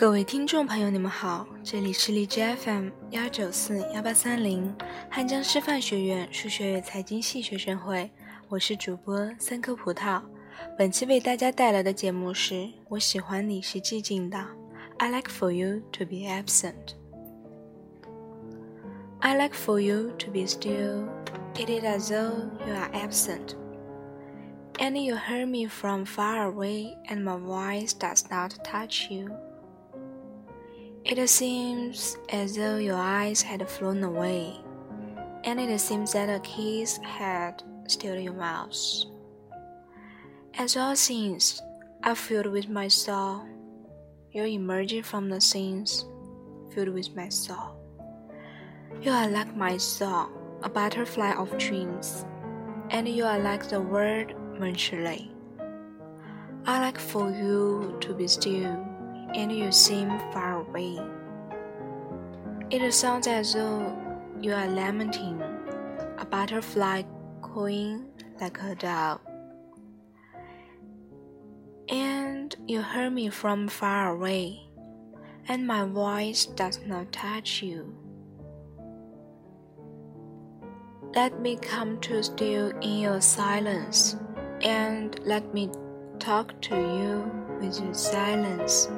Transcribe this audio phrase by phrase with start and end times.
[0.00, 4.74] 各位听众朋友，你们好，这里是荔枝 FM 幺九四幺八三零
[5.10, 8.10] 汉江师范学院数学与财经系学生会，
[8.48, 10.22] 我是主播三颗葡萄。
[10.78, 14.42] 本期为大家带来的节目是我喜欢你是寂静的
[14.96, 16.94] ，I like for you to be absent。
[19.18, 21.08] I like for you to be still.
[21.56, 23.54] It is as though you are absent.
[24.78, 29.30] And you hear me from far away, and my voice does not touch you.
[31.04, 34.60] It seems as though your eyes had flown away,
[35.44, 38.76] and it seems that a kiss had stilled your mouth.
[40.54, 41.60] As all things
[42.04, 43.46] are filled with my soul,
[44.30, 46.04] you're emerging from the scenes
[46.74, 47.76] filled with my soul.
[49.00, 50.28] You are like my soul,
[50.62, 52.26] a butterfly of dreams,
[52.90, 55.32] and you are like the word mentally.
[56.66, 58.89] I like for you to be still
[59.34, 60.98] and you seem far away.
[62.70, 63.96] It sounds as though
[64.40, 65.42] you are lamenting,
[66.18, 67.02] a butterfly
[67.42, 68.06] cooing
[68.40, 69.20] like a dove.
[71.88, 74.60] And you hear me from far away,
[75.48, 77.92] and my voice does not touch you.
[81.14, 84.16] Let me come to still in your silence,
[84.60, 85.70] and let me
[86.20, 87.28] talk to you
[87.60, 88.88] with your silence.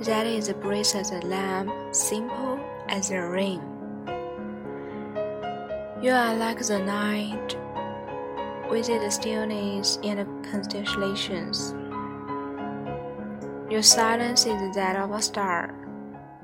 [0.00, 3.62] That is bright as a lamp, simple as a rain.
[6.02, 7.56] You are like the night,
[8.70, 11.74] with its stillness and constellations.
[13.70, 15.74] Your silence is that of a star,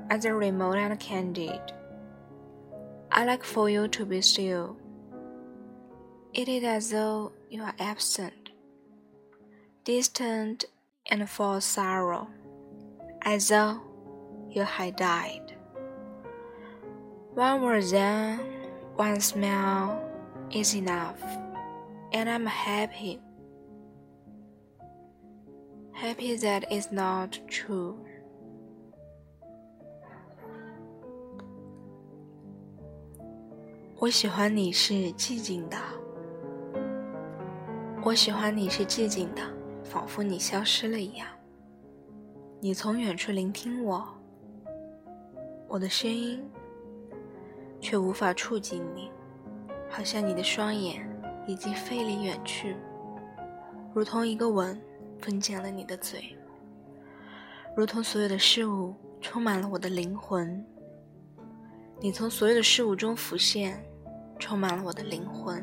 [0.09, 1.61] as remote and candid.
[3.11, 4.77] I like for you to be still.
[6.33, 8.49] It is as though you are absent,
[9.83, 10.65] distant,
[11.09, 12.27] and full of sorrow
[13.25, 13.81] as though
[14.49, 15.55] you had died.
[17.33, 18.39] One word then,
[18.95, 20.07] one smile
[20.51, 21.21] is enough,
[22.11, 23.19] and I'm happy.
[25.93, 28.05] Happy that is not true.
[42.63, 44.07] 你，从远处聆听我，
[45.67, 46.41] 我的声音
[47.81, 49.11] 却无法触及你，
[49.89, 51.05] 好像你的双眼
[51.45, 52.77] 已经飞离远去，
[53.93, 54.81] 如同一个吻
[55.19, 56.37] 封紧了你的嘴，
[57.75, 60.65] 如同所有的事物充满了我的灵魂。
[61.99, 63.83] 你从所有的事物中浮现，
[64.39, 65.61] 充满了我的灵魂。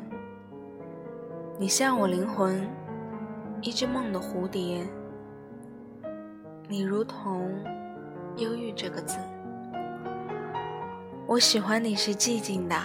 [1.57, 2.69] 你像我灵魂
[3.59, 4.87] 一只梦的蝴蝶。
[6.71, 7.51] 你如同
[8.37, 9.17] 忧郁这个字，
[11.27, 12.75] 我喜欢你是寂静的，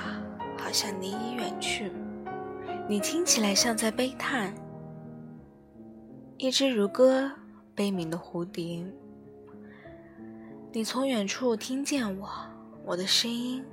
[0.58, 1.92] 好像你已远去。
[2.88, 4.52] 你听起来像在悲叹，
[6.36, 7.30] 一只如歌
[7.76, 8.84] 悲鸣的蝴蝶。
[10.72, 12.28] 你从远处听见我，
[12.84, 13.64] 我的声音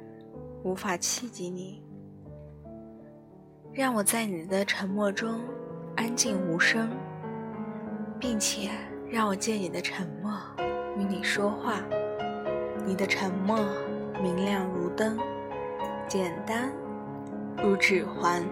[0.63, 1.83] 无法企及你，
[3.73, 5.41] 让我在你的沉默中
[5.95, 6.87] 安静无声，
[8.19, 8.69] 并且。
[9.13, 10.33] 让我借你的沉默
[10.97, 11.79] 与你说话，
[12.83, 13.59] 你的沉默
[14.19, 15.15] 明亮如灯，
[16.07, 16.71] 简单
[17.63, 18.43] 如指环。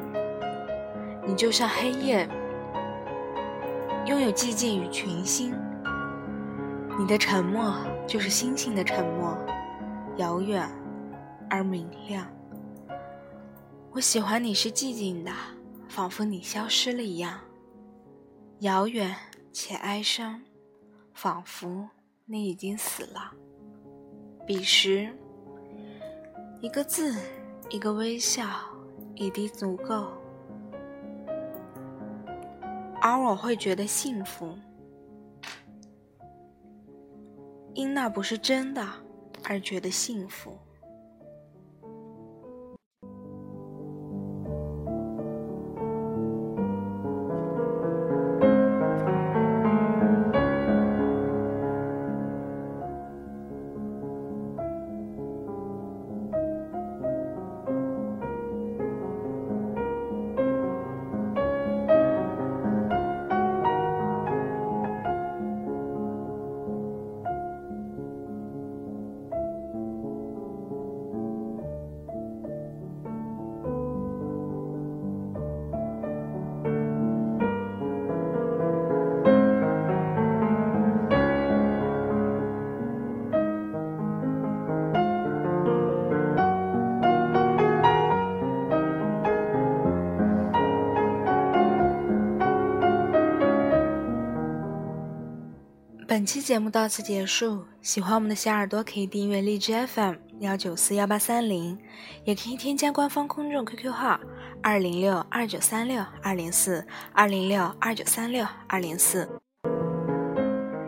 [1.25, 2.29] 你就像黑夜，
[4.05, 5.51] 拥有寂静与群星。
[6.99, 7.73] 你的沉默
[8.05, 9.35] 就是星星的沉默，
[10.17, 10.69] 遥远
[11.49, 12.27] 而明亮。
[13.89, 15.31] 我喜欢你是寂静的，
[15.87, 17.39] 仿佛你消失了一样，
[18.59, 19.15] 遥远
[19.51, 20.39] 且哀伤。
[21.13, 21.89] 仿佛
[22.25, 23.33] 你已经死了。
[24.45, 25.13] 彼时，
[26.61, 27.15] 一个字，
[27.69, 28.45] 一个微笑，
[29.15, 30.11] 已经足够，
[32.99, 34.57] 而我会觉得幸福，
[37.73, 38.85] 因那不是真的
[39.43, 40.57] 而觉得幸福。
[96.11, 101.77] 本期节目到此结束，喜欢我们的小耳朵可以订阅荔枝 FM 幺九四幺八三零，
[102.25, 104.19] 也可以添加官方公众 QQ 号
[104.61, 109.25] 二零六二九三六二零四二零六二九三六二零四，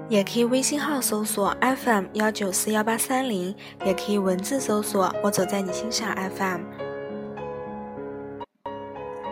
[0.09, 3.55] 也可以微信号搜索 FM 幺九四幺八三零，
[3.85, 6.59] 也可以文字搜索我走在你心上 FM。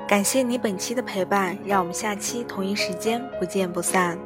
[0.07, 4.17] 感谢你本期的陪伴，让我们下期同一时间不见不散。